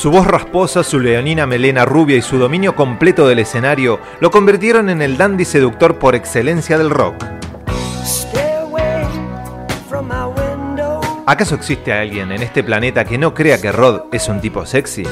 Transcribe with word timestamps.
Su 0.00 0.10
voz 0.10 0.26
rasposa, 0.26 0.82
su 0.82 0.98
leonina 0.98 1.44
melena 1.44 1.84
rubia 1.84 2.16
y 2.16 2.22
su 2.22 2.38
dominio 2.38 2.74
completo 2.74 3.28
del 3.28 3.40
escenario 3.40 4.00
lo 4.20 4.30
convirtieron 4.30 4.88
en 4.88 5.02
el 5.02 5.18
dandy 5.18 5.44
seductor 5.44 5.98
por 5.98 6.14
excelencia 6.14 6.78
del 6.78 6.88
rock. 6.88 7.22
¿Acaso 11.26 11.54
existe 11.54 11.92
alguien 11.92 12.32
en 12.32 12.42
este 12.42 12.64
planeta 12.64 13.04
que 13.04 13.18
no 13.18 13.34
crea 13.34 13.60
que 13.60 13.72
Rod 13.72 14.04
es 14.10 14.26
un 14.30 14.40
tipo 14.40 14.64
sexy? 14.64 15.04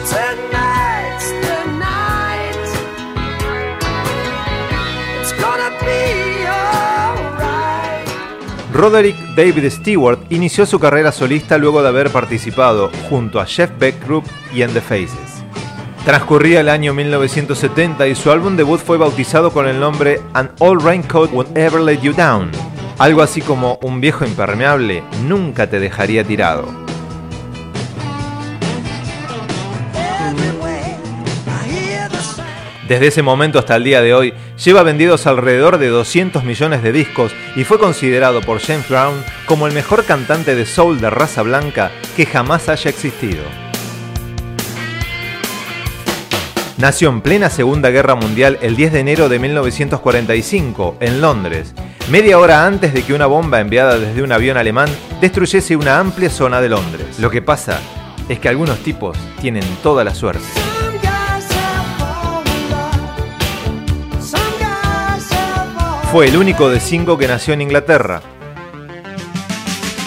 Roderick 8.79 9.17
David 9.35 9.71
Stewart 9.71 10.21
inició 10.31 10.65
su 10.65 10.79
carrera 10.79 11.11
solista 11.11 11.59
luego 11.59 11.83
de 11.83 11.89
haber 11.89 12.11
participado 12.11 12.93
junto 13.11 13.41
a 13.41 13.45
Jeff 13.45 13.73
Beck 13.77 14.07
Group 14.07 14.23
y 14.55 14.63
En 14.63 14.73
The 14.73 14.81
Faces. 14.81 15.43
Transcurría 16.05 16.61
el 16.61 16.69
año 16.69 16.95
1970 16.95 18.07
y 18.07 18.15
su 18.15 18.31
álbum 18.31 18.57
debut 18.57 18.79
fue 18.79 18.97
bautizado 18.97 19.53
con 19.53 19.67
el 19.67 19.81
nombre 19.81 20.21
An 20.33 20.53
Old 20.61 20.85
Raincoat 20.85 21.33
Won't 21.33 21.59
Ever 21.59 21.81
Let 21.81 22.03
You 22.03 22.13
Down, 22.13 22.53
algo 22.99 23.23
así 23.23 23.41
como 23.41 23.81
un 23.83 24.01
viejo 24.01 24.25
impermeable 24.25 25.03
nunca 25.25 25.69
te 25.69 25.81
dejaría 25.81 26.23
tirado. 26.23 26.88
Desde 32.89 33.09
ese 33.09 33.23
momento 33.23 33.59
hasta 33.59 33.77
el 33.77 33.85
día 33.85 34.01
de 34.01 34.15
hoy, 34.15 34.33
lleva 34.65 34.83
vendidos 34.83 35.27
alrededor 35.27 35.77
de 35.77 35.89
200 35.89 36.43
millones 36.43 36.83
de 36.83 36.91
discos 36.91 37.33
y 37.55 37.65
fue 37.65 37.79
considerado 37.79 38.41
por 38.41 38.61
James 38.61 38.89
Brown 38.89 39.23
como 39.45 39.67
el 39.67 39.75
mejor 39.75 40.07
cantante 40.07 40.55
de 40.55 40.65
soul 40.65 40.99
de 40.99 41.11
raza 41.11 41.43
blanca 41.43 41.91
que 42.17 42.25
jamás 42.25 42.71
haya 42.71 42.89
existido. 42.89 43.43
Nació 46.79 47.11
en 47.11 47.21
plena 47.21 47.51
Segunda 47.51 47.91
Guerra 47.91 48.15
Mundial 48.15 48.59
el 48.63 48.75
10 48.75 48.93
de 48.95 49.01
enero 49.01 49.29
de 49.29 49.39
1945 49.39 50.97
en 51.01 51.21
Londres, 51.21 51.75
media 52.11 52.39
hora 52.39 52.65
antes 52.65 52.95
de 52.95 53.03
que 53.03 53.13
una 53.13 53.27
bomba 53.27 53.61
enviada 53.61 53.99
desde 53.99 54.23
un 54.23 54.33
avión 54.33 54.57
alemán 54.57 54.89
destruyese 55.21 55.77
una 55.77 55.99
amplia 55.99 56.31
zona 56.31 56.63
de 56.63 56.71
Londres. 56.71 57.19
Lo 57.19 57.29
que 57.29 57.43
pasa 57.43 57.81
es 58.31 58.39
que 58.39 58.49
algunos 58.49 58.79
tipos 58.79 59.19
tienen 59.43 59.65
toda 59.83 60.05
la 60.05 60.15
suerte. 60.15 60.78
Fue 66.11 66.27
el 66.27 66.39
único 66.39 66.71
de 66.71 66.81
cinco 66.81 67.19
que 67.19 67.29
nació 67.29 67.53
en 67.53 67.61
Inglaterra. 67.61 68.23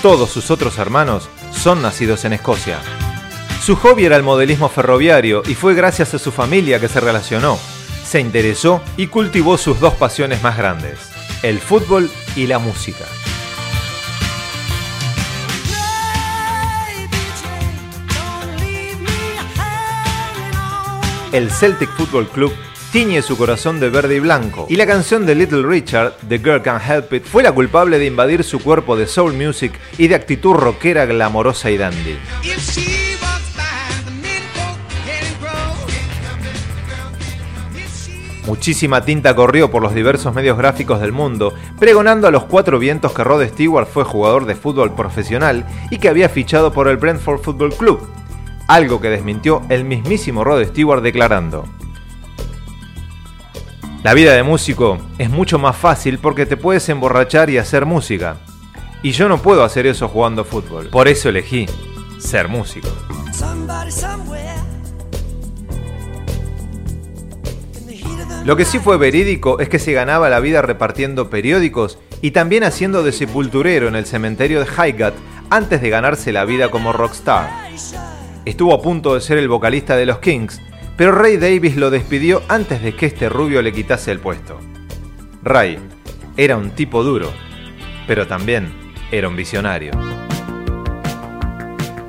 Todos 0.01 0.31
sus 0.31 0.49
otros 0.49 0.79
hermanos 0.79 1.29
son 1.51 1.83
nacidos 1.83 2.25
en 2.25 2.33
Escocia. 2.33 2.79
Su 3.63 3.75
hobby 3.75 4.05
era 4.05 4.15
el 4.15 4.23
modelismo 4.23 4.67
ferroviario 4.67 5.43
y 5.47 5.53
fue 5.53 5.75
gracias 5.75 6.15
a 6.15 6.17
su 6.17 6.31
familia 6.31 6.79
que 6.79 6.87
se 6.87 6.99
relacionó, 6.99 7.59
se 8.03 8.19
interesó 8.19 8.81
y 8.97 9.07
cultivó 9.07 9.59
sus 9.59 9.79
dos 9.79 9.93
pasiones 9.93 10.41
más 10.41 10.57
grandes, 10.57 10.97
el 11.43 11.59
fútbol 11.59 12.09
y 12.35 12.47
la 12.47 12.57
música. 12.57 13.05
El 21.31 21.51
Celtic 21.51 21.91
Football 21.91 22.27
Club 22.29 22.53
tiñe 22.91 23.21
su 23.21 23.37
corazón 23.37 23.79
de 23.79 23.89
verde 23.89 24.15
y 24.15 24.19
blanco. 24.19 24.65
Y 24.69 24.75
la 24.75 24.85
canción 24.85 25.25
de 25.25 25.35
Little 25.35 25.63
Richard, 25.63 26.13
The 26.27 26.39
Girl 26.39 26.61
Can't 26.61 26.83
Help 26.85 27.13
It, 27.13 27.23
fue 27.23 27.41
la 27.41 27.53
culpable 27.53 27.97
de 27.97 28.05
invadir 28.05 28.43
su 28.43 28.59
cuerpo 28.59 28.97
de 28.97 29.07
soul 29.07 29.33
music 29.33 29.71
y 29.97 30.07
de 30.07 30.15
actitud 30.15 30.53
rockera 30.53 31.05
glamorosa 31.05 31.71
y 31.71 31.77
dandy. 31.77 32.17
Muchísima 38.45 39.05
tinta 39.05 39.33
corrió 39.35 39.71
por 39.71 39.81
los 39.81 39.95
diversos 39.95 40.33
medios 40.33 40.57
gráficos 40.57 40.99
del 40.99 41.13
mundo, 41.13 41.53
pregonando 41.79 42.27
a 42.27 42.31
los 42.31 42.43
cuatro 42.45 42.79
vientos 42.79 43.13
que 43.13 43.23
Rod 43.23 43.47
Stewart 43.47 43.87
fue 43.87 44.03
jugador 44.03 44.45
de 44.45 44.55
fútbol 44.55 44.93
profesional 44.93 45.65
y 45.89 45.99
que 45.99 46.09
había 46.09 46.27
fichado 46.27 46.73
por 46.73 46.89
el 46.89 46.97
Brentford 46.97 47.39
Football 47.39 47.73
Club, 47.75 48.09
algo 48.67 48.99
que 48.99 49.09
desmintió 49.09 49.61
el 49.69 49.85
mismísimo 49.85 50.43
Rod 50.43 50.65
Stewart 50.65 51.01
declarando, 51.01 51.65
la 54.03 54.15
vida 54.15 54.33
de 54.33 54.41
músico 54.41 54.97
es 55.19 55.29
mucho 55.29 55.59
más 55.59 55.77
fácil 55.77 56.17
porque 56.17 56.47
te 56.47 56.57
puedes 56.57 56.89
emborrachar 56.89 57.51
y 57.51 57.59
hacer 57.59 57.85
música. 57.85 58.37
Y 59.03 59.11
yo 59.11 59.29
no 59.29 59.39
puedo 59.39 59.63
hacer 59.63 59.85
eso 59.85 60.07
jugando 60.07 60.43
fútbol. 60.43 60.87
Por 60.87 61.07
eso 61.07 61.29
elegí 61.29 61.67
ser 62.17 62.47
músico. 62.47 62.89
Lo 68.43 68.55
que 68.55 68.65
sí 68.65 68.79
fue 68.79 68.97
verídico 68.97 69.59
es 69.59 69.69
que 69.69 69.77
se 69.77 69.93
ganaba 69.93 70.29
la 70.29 70.39
vida 70.39 70.63
repartiendo 70.63 71.29
periódicos 71.29 71.99
y 72.21 72.31
también 72.31 72.63
haciendo 72.63 73.03
de 73.03 73.11
sepulturero 73.11 73.87
en 73.87 73.95
el 73.95 74.07
cementerio 74.07 74.61
de 74.61 74.65
Highgate 74.65 75.17
antes 75.51 75.79
de 75.79 75.89
ganarse 75.91 76.31
la 76.31 76.45
vida 76.45 76.69
como 76.69 76.91
rockstar. 76.91 77.51
Estuvo 78.45 78.73
a 78.73 78.81
punto 78.81 79.13
de 79.13 79.21
ser 79.21 79.37
el 79.37 79.47
vocalista 79.47 79.95
de 79.95 80.07
los 80.07 80.17
Kings, 80.17 80.59
pero 81.01 81.13
Ray 81.13 81.37
Davis 81.37 81.77
lo 81.77 81.89
despidió 81.89 82.43
antes 82.47 82.83
de 82.83 82.93
que 82.93 83.07
este 83.07 83.27
rubio 83.27 83.63
le 83.63 83.73
quitase 83.73 84.11
el 84.11 84.19
puesto. 84.19 84.59
Ray 85.41 85.79
era 86.37 86.57
un 86.57 86.75
tipo 86.75 87.03
duro, 87.03 87.33
pero 88.05 88.27
también 88.27 88.71
era 89.11 89.27
un 89.27 89.35
visionario. 89.35 90.10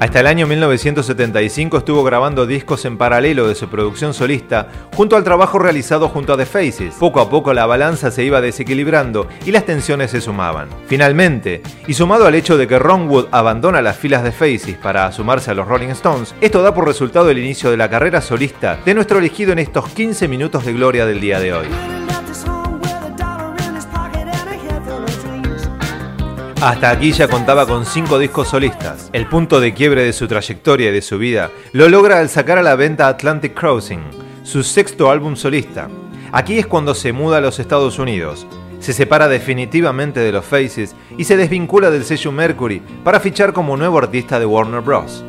Hasta 0.03 0.19
el 0.19 0.27
año 0.27 0.49
1975 0.49 1.79
estuvo 1.79 2.03
grabando 2.03 2.45
discos 2.45 2.85
en 2.87 2.99
paralelo 2.99 3.47
de 3.47 3.55
su 3.55 3.69
producción 3.69 4.13
solista 4.15 4.67
junto 4.97 5.15
al 5.15 5.23
trabajo 5.23 5.61
realizado 5.61 6.09
junto 6.09 6.33
a 6.33 6.37
The 6.37 6.45
Faces. 6.45 6.97
Poco 6.99 7.21
a 7.21 7.31
poco 7.31 7.55
la 7.55 7.67
balanza 7.67 8.11
se 8.11 8.25
iba 8.25 8.41
desequilibrando 8.41 9.29
y 9.47 9.53
las 9.53 9.65
tensiones 9.65 10.11
se 10.11 10.21
sumaban. 10.21 10.69
Finalmente, 10.89 11.63
y 11.87 11.95
sumado 11.95 12.27
al 12.27 12.35
hecho 12.35 12.59
de 12.59 12.67
que 12.67 12.81
Ron 12.81 13.09
Wood 13.09 13.29
abandona 13.31 13.81
las 13.81 13.97
filas 13.97 14.25
de 14.25 14.33
Faces 14.33 14.77
para 14.77 15.13
sumarse 15.13 15.53
a 15.53 15.55
los 15.55 15.69
Rolling 15.69 15.91
Stones, 15.91 16.35
esto 16.41 16.63
da 16.63 16.75
por 16.75 16.89
resultado 16.89 17.31
el 17.31 17.39
inicio 17.39 17.71
de 17.71 17.77
la 17.77 17.89
carrera 17.89 18.21
solista 18.21 18.81
de 18.85 18.95
nuestro 18.95 19.21
elegido 19.21 19.53
en 19.53 19.61
estos 19.61 19.89
15 19.91 20.27
minutos 20.27 20.65
de 20.65 20.73
gloria 20.73 21.07
del 21.07 21.21
día 21.21 21.39
de 21.39 21.53
hoy. 21.53 21.67
Hasta 26.63 26.91
aquí 26.91 27.11
ya 27.11 27.27
contaba 27.27 27.67
con 27.67 27.85
cinco 27.85 28.21
discos 28.21 28.47
solistas. 28.47 29.11
El 29.13 29.27
punto 29.27 29.59
de 29.59 29.75
quiebre 29.75 30.05
de 30.05 30.13
su 30.13 30.29
trayectoria 30.29 30.91
y 30.91 30.93
de 30.93 31.03
su 31.03 31.19
vida 31.19 31.51
lo 31.73 31.89
logra 31.89 32.21
al 32.21 32.29
sacar 32.29 32.57
a 32.57 32.63
la 32.63 32.77
venta 32.77 33.09
Atlantic 33.09 33.53
Crossing, 33.53 34.01
su 34.45 34.63
sexto 34.63 35.11
álbum 35.11 35.35
solista. 35.35 35.89
Aquí 36.31 36.61
es 36.61 36.69
cuando 36.69 36.95
se 36.95 37.13
muda 37.13 37.39
a 37.39 37.41
los 37.41 37.59
Estados 37.59 37.99
Unidos. 37.99 38.47
Se 38.79 38.93
separa 38.93 39.27
definitivamente 39.27 40.21
de 40.21 40.31
los 40.31 40.45
Faces 40.45 40.95
y 41.19 41.25
se 41.25 41.37
desvincula 41.37 41.91
del 41.91 42.05
sello 42.05 42.31
Mercury 42.31 42.81
para 43.03 43.19
fichar 43.19 43.53
como 43.53 43.77
nuevo 43.77 43.99
artista 43.99 44.39
de 44.39 44.47
Warner 44.47 44.83
Bros. 44.83 45.25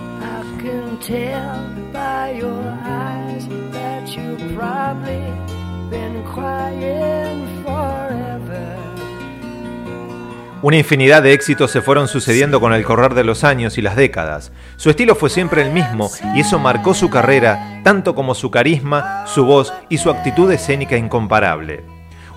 Una 10.64 10.78
infinidad 10.78 11.22
de 11.22 11.34
éxitos 11.34 11.72
se 11.72 11.82
fueron 11.82 12.08
sucediendo 12.08 12.62
con 12.62 12.74
el 12.74 12.86
correr 12.86 13.16
de 13.16 13.26
los 13.26 13.44
años 13.44 13.78
y 13.78 13.82
las 13.82 13.98
décadas. 13.98 14.54
Su 14.78 14.90
estilo 14.90 15.14
fue 15.14 15.30
siempre 15.30 15.62
el 15.62 15.74
mismo 15.74 16.10
y 16.34 16.40
eso 16.40 16.58
marcó 16.58 16.94
su 16.94 17.10
carrera, 17.10 17.82
tanto 17.84 18.16
como 18.16 18.34
su 18.34 18.50
carisma, 18.50 19.26
su 19.28 19.44
voz 19.44 19.74
y 19.90 19.98
su 19.98 20.10
actitud 20.10 20.50
escénica 20.50 20.96
incomparable. 20.96 21.84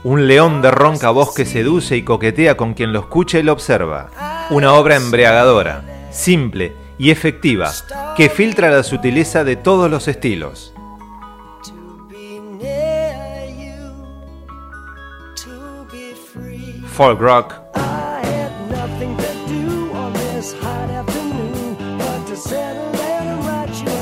Un 0.02 0.26
león 0.26 0.60
de 0.60 0.72
ronca 0.72 1.10
voz 1.10 1.36
que 1.36 1.44
seduce 1.44 1.96
y 1.96 2.02
coquetea 2.02 2.56
con 2.56 2.74
quien 2.74 2.92
lo 2.92 2.98
escucha 2.98 3.38
y 3.38 3.44
lo 3.44 3.52
observa. 3.52 4.10
Una 4.50 4.72
obra 4.72 4.96
embriagadora, 4.96 5.84
simple 6.10 6.72
y 6.98 7.12
efectiva, 7.12 7.70
que 8.16 8.28
filtra 8.28 8.72
la 8.72 8.82
sutileza 8.82 9.44
de 9.44 9.54
todos 9.54 9.88
los 9.88 10.08
estilos. 10.08 10.74
folk 16.96 17.20
rock, 17.20 17.65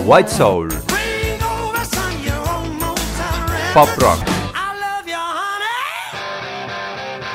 white 0.05 0.29
soul, 0.29 0.69
pop 3.73 3.89
rock, 3.97 4.19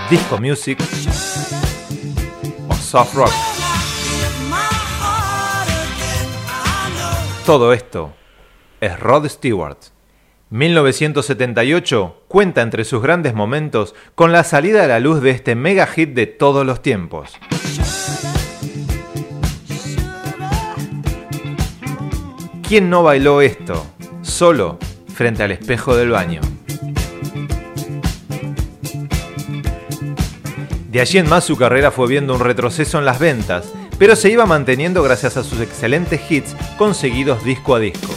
disco 0.07 0.37
music 0.37 0.77
o 2.69 2.73
soft 2.75 3.15
rock. 3.15 3.31
Todo 7.43 7.73
esto 7.73 8.13
es 8.79 8.99
Rod 8.99 9.27
Stewart. 9.27 9.77
1978 10.51 12.23
cuenta 12.27 12.61
entre 12.61 12.83
sus 12.83 13.01
grandes 13.01 13.33
momentos 13.33 13.95
con 14.13 14.31
la 14.31 14.43
salida 14.43 14.83
a 14.83 14.87
la 14.87 14.99
luz 14.99 15.21
de 15.21 15.31
este 15.31 15.55
mega 15.55 15.87
hit 15.87 16.13
de 16.13 16.27
todos 16.27 16.67
los 16.67 16.83
tiempos. 16.83 17.31
¿Quién 22.69 22.91
no 22.91 23.01
bailó 23.01 23.41
esto? 23.41 23.83
Solo 24.21 24.77
frente 25.15 25.41
al 25.41 25.49
espejo 25.49 25.95
del 25.95 26.11
baño. 26.11 26.39
De 30.91 31.01
allí 31.01 31.17
en 31.17 31.27
más 31.27 31.45
su 31.45 31.57
carrera 31.57 31.89
fue 31.89 32.07
viendo 32.07 32.35
un 32.35 32.41
retroceso 32.41 32.99
en 32.99 33.05
las 33.05 33.17
ventas, 33.17 33.73
pero 33.97 34.15
se 34.15 34.29
iba 34.29 34.45
manteniendo 34.45 35.01
gracias 35.01 35.35
a 35.35 35.43
sus 35.43 35.61
excelentes 35.61 36.21
hits 36.29 36.55
conseguidos 36.77 37.43
disco 37.43 37.73
a 37.73 37.79
disco. 37.79 38.13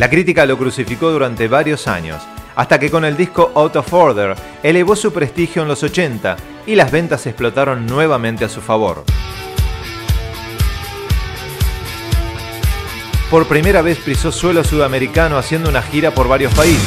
La 0.00 0.10
crítica 0.10 0.46
lo 0.46 0.58
crucificó 0.58 1.12
durante 1.12 1.46
varios 1.46 1.86
años, 1.86 2.20
hasta 2.56 2.80
que 2.80 2.90
con 2.90 3.04
el 3.04 3.16
disco 3.16 3.52
Out 3.54 3.76
of 3.76 3.94
Order 3.94 4.34
elevó 4.64 4.96
su 4.96 5.12
prestigio 5.12 5.62
en 5.62 5.68
los 5.68 5.84
80 5.84 6.36
y 6.66 6.74
las 6.74 6.90
ventas 6.90 7.24
explotaron 7.28 7.86
nuevamente 7.86 8.44
a 8.44 8.48
su 8.48 8.60
favor. 8.60 9.04
Por 13.30 13.46
primera 13.46 13.82
vez 13.82 13.98
pisó 13.98 14.30
suelo 14.30 14.64
sudamericano 14.64 15.36
haciendo 15.36 15.68
una 15.68 15.82
gira 15.82 16.12
por 16.12 16.28
varios 16.28 16.54
países. 16.54 16.80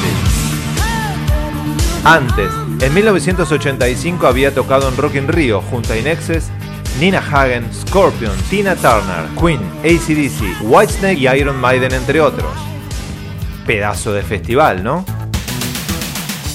Antes, 2.03 2.51
en 2.81 2.93
1985 2.93 4.25
había 4.25 4.53
tocado 4.53 4.87
en 4.87 4.97
Rock 4.97 5.15
in 5.15 5.27
Rio 5.27 5.61
junto 5.61 5.93
a 5.93 5.97
Inexes, 5.97 6.49
Nina 6.99 7.19
Hagen, 7.19 7.69
Scorpion, 7.73 8.35
Tina 8.49 8.75
Turner, 8.75 9.25
Queen, 9.39 9.61
ACDC, 9.83 10.61
Whitesnake 10.61 11.19
y 11.19 11.27
Iron 11.27 11.57
Maiden 11.57 11.93
entre 11.93 12.21
otros 12.21 12.69
pedazo 13.69 14.13
de 14.13 14.23
festival, 14.23 14.83
¿no? 14.83 15.05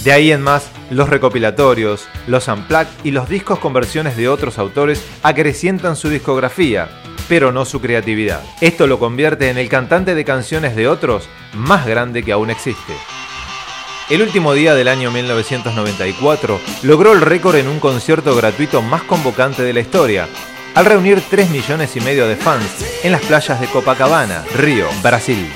De 0.03 0.13
ahí 0.13 0.33
en 0.33 0.43
más, 0.43 0.69
los 0.91 1.09
recopilatorios, 1.09 2.09
los 2.27 2.49
unplugged 2.49 2.89
y 3.05 3.13
los 3.13 3.29
discos 3.29 3.61
con 3.61 3.73
versiones 3.73 4.17
de 4.17 4.29
otros 4.29 4.59
autores 4.59 5.01
acrecientan 5.23 5.95
su 5.95 6.09
discografía, 6.09 6.89
pero 7.29 7.53
no 7.53 7.65
su 7.65 7.81
creatividad. 7.81 8.43
Esto 8.61 8.87
lo 8.87 8.99
convierte 8.99 9.51
en 9.51 9.59
el 9.59 9.69
cantante 9.69 10.15
de 10.15 10.25
canciones 10.25 10.77
de 10.77 10.89
otros 10.89 11.29
más 11.55 11.87
grande 11.87 12.23
que 12.23 12.33
aún 12.33 12.51
existe. 12.51 12.95
El 14.11 14.21
último 14.21 14.53
día 14.53 14.75
del 14.75 14.89
año 14.89 15.11
1994 15.11 16.61
logró 16.83 17.13
el 17.13 17.23
récord 17.23 17.57
en 17.57 17.69
un 17.69 17.81
concierto 17.81 18.37
gratuito 18.37 18.83
más 18.83 19.03
convocante 19.03 19.63
de 19.63 19.73
la 19.73 19.81
historia, 19.81 20.29
al 20.75 20.85
reunir 20.85 21.23
3 21.31 21.49
millones 21.51 21.97
y 21.97 22.01
medio 22.01 22.29
de 22.29 22.37
fans 22.37 22.85
en 23.03 23.13
las 23.13 23.23
playas 23.23 23.61
de 23.61 23.67
Copacabana, 23.69 24.45
Río, 24.57 24.87
Brasil. 25.03 25.51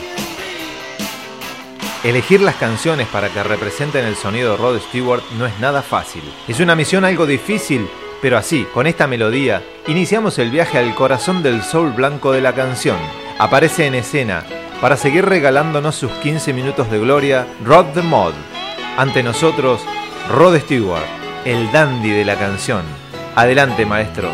Elegir 2.05 2.41
las 2.41 2.55
canciones 2.55 3.09
para 3.09 3.29
que 3.29 3.43
representen 3.43 4.07
el 4.07 4.15
sonido 4.15 4.53
de 4.53 4.57
Rod 4.57 4.81
Stewart 4.81 5.23
no 5.37 5.47
es 5.47 5.59
nada 5.59 5.83
fácil. 5.83 6.23
Es 6.47 6.61
una 6.61 6.77
misión 6.77 7.05
algo 7.05 7.27
difícil, 7.27 7.87
pero 8.21 8.37
así, 8.37 8.67
con 8.75 8.87
esta 8.87 9.07
melodía, 9.07 9.63
iniciamos 9.87 10.39
el 10.39 10.51
viaje 10.51 10.79
al 10.79 10.95
corazón 10.95 11.43
del 11.43 11.63
soul 11.63 11.93
blanco 11.93 12.33
de 12.33 12.41
la 12.41 12.55
canción. 12.55 12.99
Aparece 13.39 13.87
en 13.87 13.95
escena, 13.95 14.45
para 14.81 14.97
seguir 14.97 15.25
regalándonos 15.25 15.95
sus 15.95 16.11
15 16.13 16.53
minutos 16.53 16.91
de 16.91 16.99
gloria, 16.99 17.47
Rod 17.65 17.87
the 17.95 18.03
Mod. 18.03 18.33
Ante 18.97 19.23
nosotros, 19.23 19.81
Rod 20.29 20.59
Stewart, 20.61 21.05
el 21.45 21.71
dandy 21.73 22.11
de 22.11 22.25
la 22.25 22.37
canción. 22.37 22.83
Adelante, 23.35 23.87
maestro. 23.87 24.31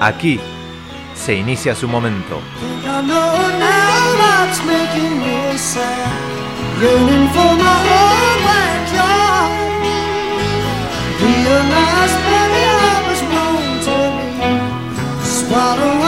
Aquí 0.00 0.40
se 1.14 1.34
inicia 1.34 1.74
su 1.74 1.88
momento. 1.88 2.40
follow 15.50 15.99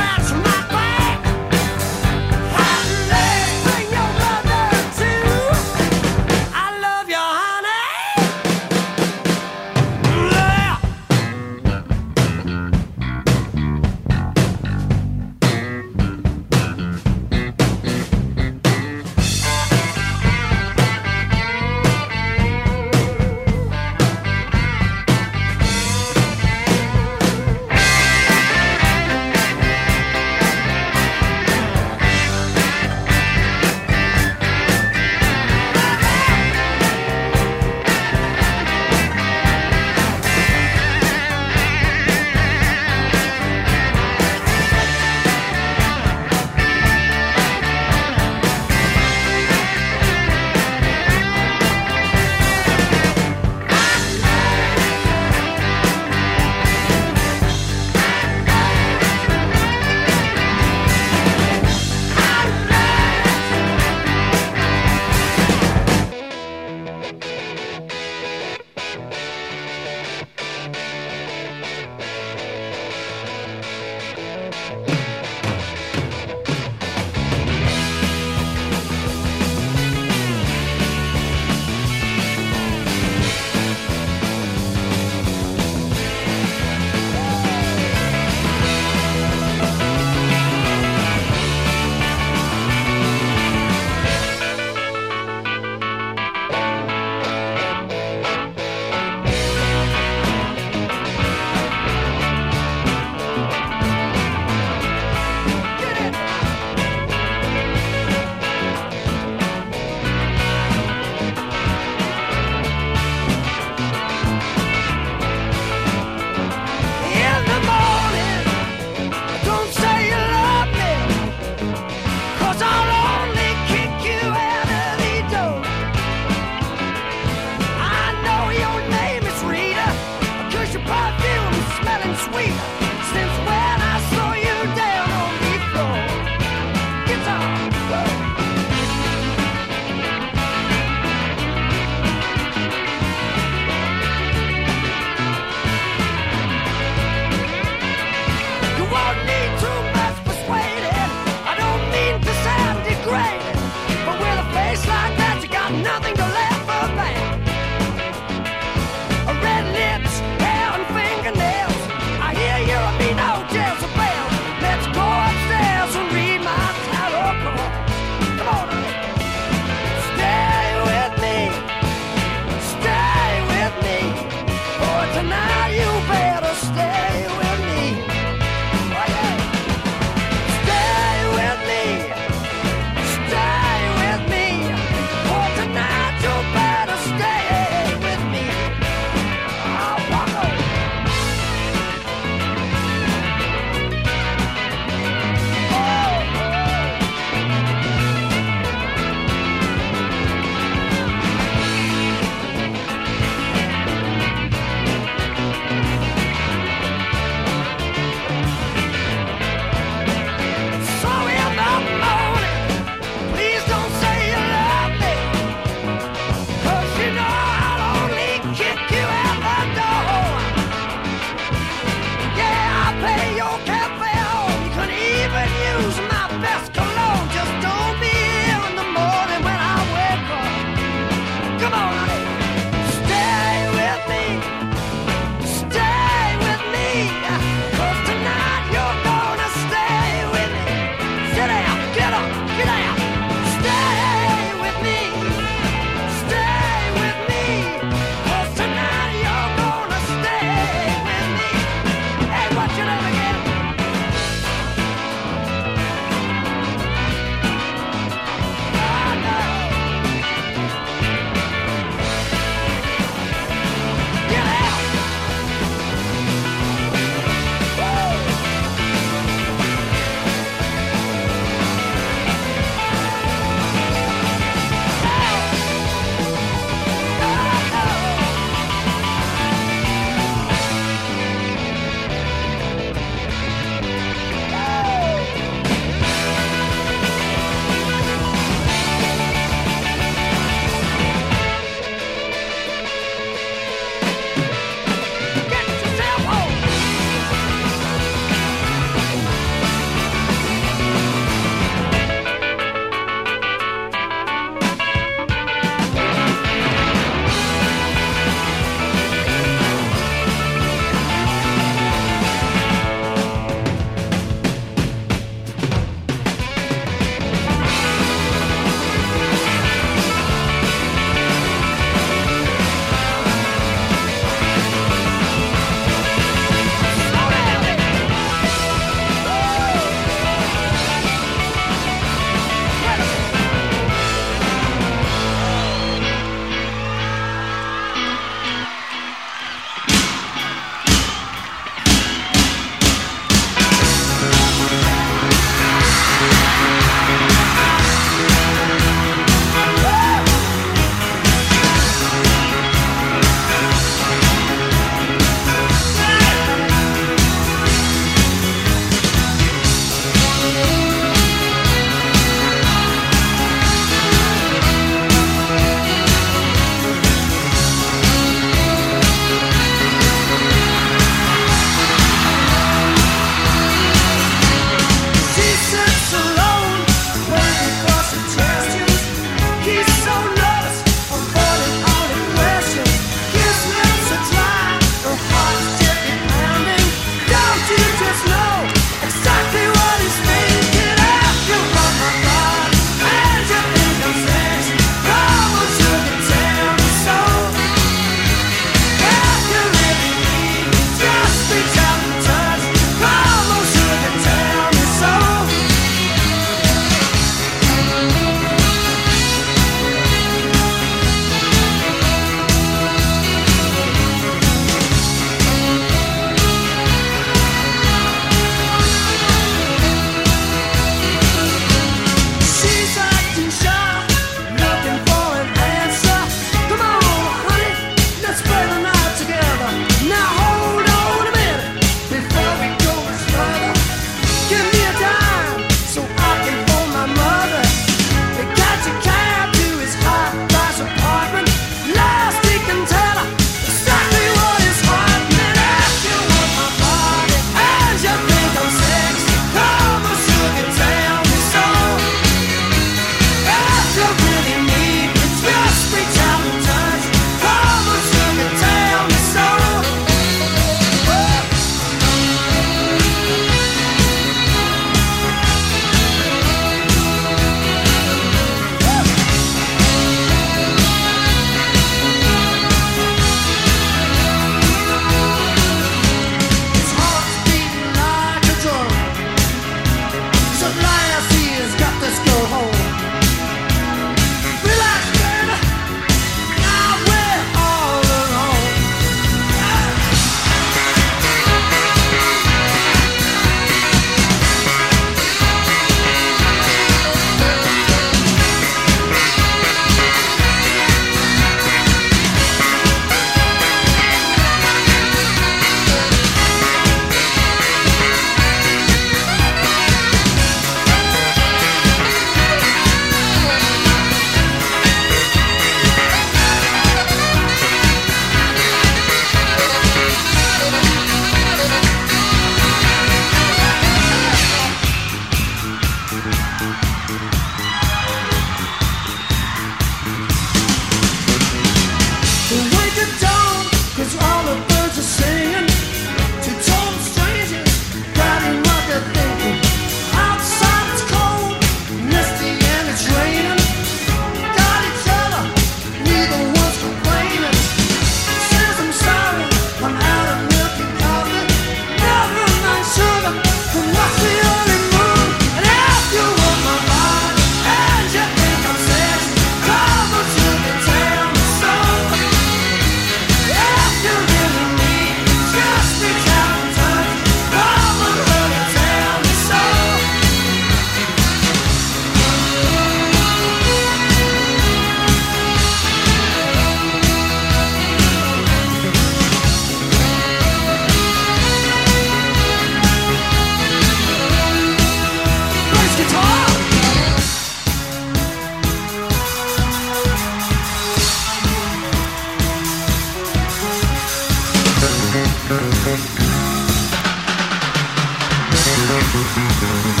Música 599.13 600.00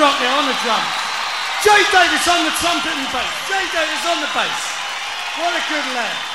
Tony 0.00 0.12
Brock 0.12 0.20
there 0.22 0.32
on 0.32 0.46
the 0.46 0.56
drums. 0.64 0.96
Jay 1.62 1.84
Davis 1.92 2.26
on 2.26 2.42
the 2.44 2.50
trumpet 2.56 2.96
and 2.96 3.06
bass. 3.12 3.28
Jay 3.48 3.64
Davis 3.68 4.06
on 4.08 4.20
the 4.20 4.30
bass. 4.32 4.60
What 5.36 5.52
a 5.52 5.60
good 5.68 5.94
lad. 5.94 6.29